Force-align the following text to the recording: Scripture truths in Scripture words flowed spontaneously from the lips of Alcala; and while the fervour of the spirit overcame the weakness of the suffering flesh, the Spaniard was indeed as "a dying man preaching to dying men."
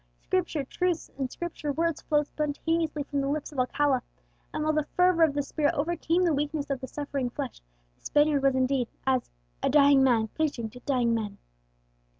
Scripture 0.19 0.63
truths 0.63 1.11
in 1.19 1.29
Scripture 1.29 1.71
words 1.71 2.01
flowed 2.01 2.25
spontaneously 2.25 3.03
from 3.03 3.21
the 3.21 3.27
lips 3.29 3.51
of 3.51 3.59
Alcala; 3.59 4.01
and 4.51 4.63
while 4.63 4.73
the 4.73 4.87
fervour 4.97 5.21
of 5.21 5.35
the 5.35 5.43
spirit 5.43 5.75
overcame 5.75 6.23
the 6.23 6.33
weakness 6.33 6.71
of 6.71 6.81
the 6.81 6.87
suffering 6.87 7.29
flesh, 7.29 7.61
the 7.99 8.01
Spaniard 8.03 8.41
was 8.41 8.55
indeed 8.55 8.87
as 9.05 9.29
"a 9.61 9.69
dying 9.69 10.03
man 10.03 10.29
preaching 10.29 10.71
to 10.71 10.79
dying 10.79 11.13
men." 11.13 11.37